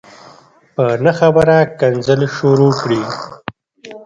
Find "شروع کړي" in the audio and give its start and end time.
2.35-3.03